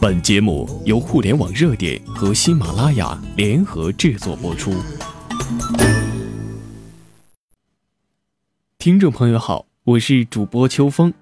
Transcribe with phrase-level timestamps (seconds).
[0.00, 4.72] 本节目由互联网热点和喜马拉雅联合制作播出。
[8.76, 11.14] 听众朋友好，我是主播秋风。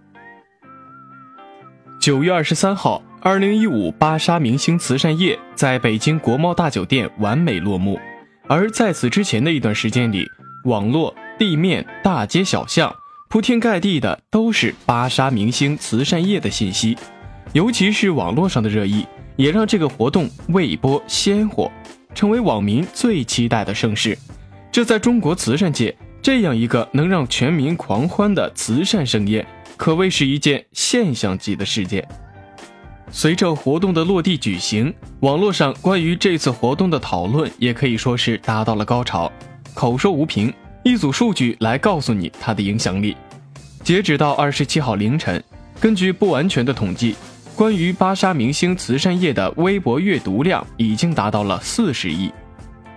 [2.01, 8.01] 九月二十三号，二零一五芭莎明星慈善夜在北京国贸大酒店完美落幕。
[8.49, 10.26] 而在此之前的一段时间里，
[10.65, 12.92] 网络、地面、大街小巷
[13.33, 16.95] 铺天盖地的都是芭莎明星慈善夜的信息。
[17.55, 21.73] 尤其是网络上的热议，也让这个活动未播先火，
[22.15, 24.19] 成为网民最期待的盛事。
[24.71, 29.46] 这在中国慈善界，这样一个能让全民狂欢的慈善盛宴，
[29.79, 32.07] 可谓是一件现象级的事件。
[33.10, 39.33] 随着活动的落地举行，网络上关于这次活动的讨论也可以说是达到了高潮。
[39.73, 40.52] 口说无凭，
[40.85, 43.17] 一组数据来告诉你它的影响力。
[43.85, 45.43] 截止到二十七号凌晨，
[45.81, 47.15] 根据不完全的统计。
[47.55, 52.33] 关于芭莎明星慈善夜的微博阅读量已经达到了四十亿，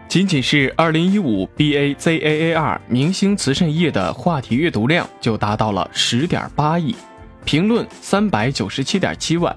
[0.08, 6.96] 仅仅是二零一五 B A Z A A R 明星慈善夜的话题阅读量就达到了十点八亿，
[7.44, 9.54] 评论三百九十七点七万，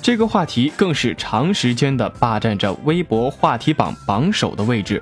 [0.00, 5.00] 这个话题更是长时间的霸占着微博话题榜榜首的位置。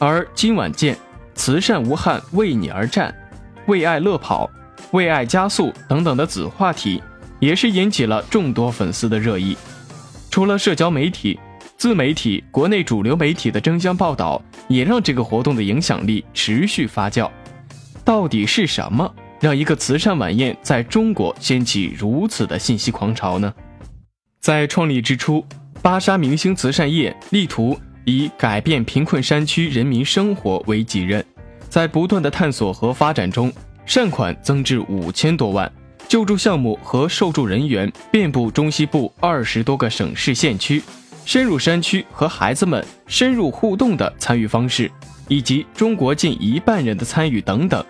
[0.00, 0.98] 而今晚见、
[1.34, 3.14] 慈善无憾为你而战、
[3.66, 4.50] 为爱乐跑、
[4.92, 7.02] 为爱加速等等的子话题。
[7.40, 9.54] 也是引起了众多粉丝的热议。
[10.30, 11.38] 除了社交媒体、
[11.76, 17.30] 自媒体、国内主流媒体的争相报道，也让这个活动的影响力持续发酵。
[18.02, 23.52] 到底是什么让一个慈善晚宴在中国掀起如此的信息狂潮呢？
[24.40, 25.44] 在创立之初，
[25.82, 31.24] 芭莎明星慈善夜力图以改变贫困山区人民生活为己任，
[31.68, 33.52] 在不断的探索和发展中，
[33.86, 35.70] 善款增至五千多万。
[36.06, 40.82] 救助项目和受助人员遍布中西部二十多个省市县区，
[41.24, 44.90] 深入山区和孩子们深入互动的参与方式，
[45.28, 47.82] 以及中国近一半人的参与等等。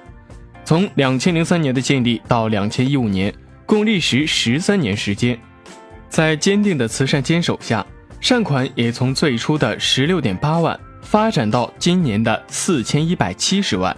[0.64, 3.34] 从两千零三年的建立到两千一五年，
[3.66, 5.38] 共历时十三年时间。
[6.08, 7.84] 在坚定的慈善坚守下，
[8.24, 13.94] 善款也从最初的十六点八万发展到今年的四千一百七十万，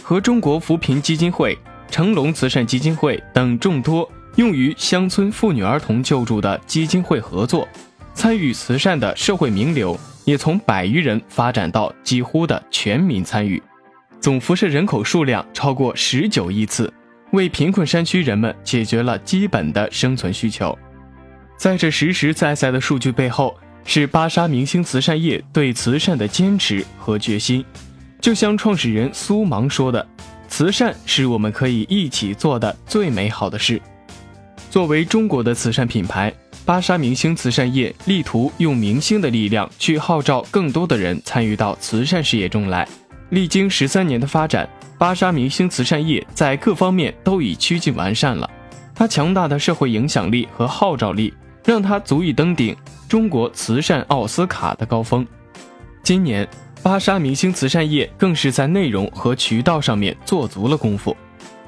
[0.00, 1.58] 和中国扶贫基金会。
[1.90, 7.66] 成龙慈善基金会等众多用于乡村妇女儿童救助的基金会合作，
[8.14, 13.60] 参与慈善的社会名流也从百余人发展到几乎的全民参与，
[14.20, 16.92] 总辐射人口数量超过十九亿次，
[17.32, 20.78] 为贫困山区人们解决了基本的生存需求。
[21.56, 27.64] 在这实实在在的数据背后，是芭莎明星慈善业对慈善的坚持和决心。
[28.20, 30.06] 就像创始人苏芒说的。
[30.46, 33.80] 慈善是我们可以一起做的最美好的事。
[34.70, 36.32] 作为中国的慈善品牌，
[36.64, 42.86] 芭莎明星慈善业力图用明星的力量去号召更多的人参与到慈善事业中来。
[43.30, 48.48] 历经十三年的发展，芭莎明星慈善业在各方面都已趋近完善了。
[48.94, 52.76] 它强大的社会影响力和号召力，让他足以登顶
[53.08, 55.26] 中国慈善奥斯卡的高峰。
[56.02, 56.48] 今年。
[56.82, 61.16] 芭莎明星慈善夜更是在内容和渠道上面做足了功夫。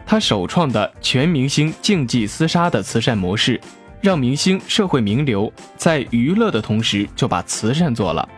[0.04, 3.58] 他首创的全明星竞技厮杀的慈善模式，
[4.02, 8.28] 让明星、社会名流在娱乐的同时就把慈善做了。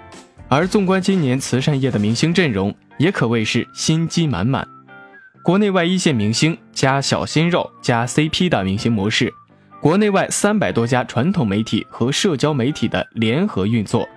[0.48, 4.64] 而纵观今年慈善夜的明星阵容，也可谓是心机满满。
[5.42, 9.34] 国内外一线明星加小鲜肉加 CP 的明星模式，
[9.81, 14.09] 国内外三百多家传统媒体和社交媒体的联合运作，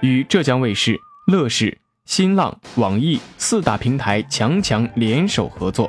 [0.00, 1.76] 与浙江卫视、乐视。
[2.06, 5.88] 新浪、网易四大平台强强联手合作，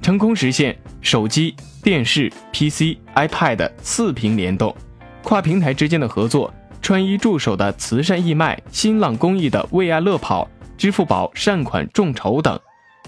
[0.00, 4.74] 成功实现手机、电视、PC、iPad 四屏联动，
[5.22, 10.48] 跨平台之间的合作，穿衣助手的慈善义卖，新浪公益的为爱乐跑，
[10.78, 12.58] 支付宝善款众筹等，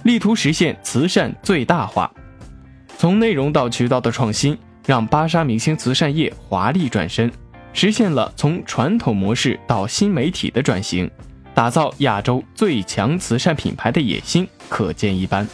[0.03, 2.12] 力图实现慈善最大化。
[2.98, 4.56] 从内容到渠道的创新，
[4.88, 7.30] 让芭莎明星慈善业华丽转身，
[7.74, 11.10] 实现了从传统模式到新媒体的转型。
[11.53, 15.47] 打造亚洲最强慈善品牌的野心可见一斑。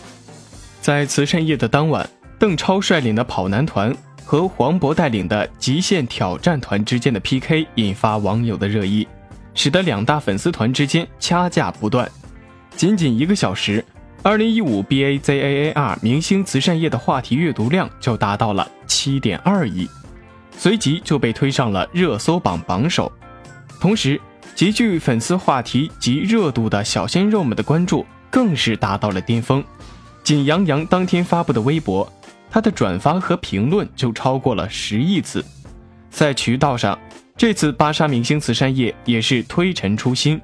[0.80, 2.08] 在慈善夜的当晚，
[2.38, 3.92] 邓超率领的跑男团
[4.24, 9.04] 和黄渤带领的极限挑战团之间的 PK 引发网友的热议，
[9.52, 12.08] 使得两大粉丝团之间掐架不断。
[12.76, 13.84] 仅仅一个小时
[14.24, 19.88] ，2015 BAZAAR 明星慈善夜的话题阅读量就达到了7.2亿，
[20.56, 23.12] 随即就被推上了热搜榜榜首。
[23.78, 24.18] 同时，
[24.54, 29.62] 极具粉丝话题及热度的小鲜肉们的关注更是达到了巅峰。
[30.22, 32.10] 仅杨洋当天发布的微博，
[32.50, 35.44] 他的转发和评论就超过了十亿次。
[36.08, 36.98] 在渠道上，
[37.36, 40.40] 这次芭莎明星慈善夜也是推陈出新，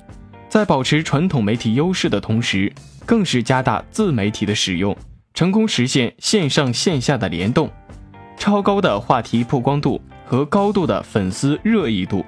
[0.51, 2.71] 在保持传统媒体优势的同时，
[3.11, 4.97] 更是加大自媒体的使用，
[5.35, 7.69] 成功实现线上线下的联动，
[8.37, 12.25] 超高的话题曝光度和高度的粉丝热议度，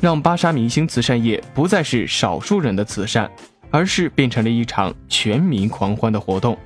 [0.00, 3.28] 让芭莎明星慈善夜不再是少数人的慈善，
[3.72, 6.56] 而是变成了一场全民狂欢的活动。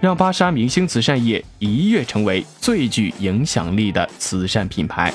[0.00, 5.12] 让芭莎明星慈善夜一跃成为最具影响力的慈善品牌。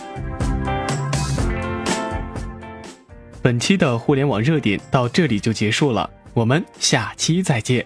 [3.41, 7.83] 本期的互联网热点到这里就结束了，我们下期再见。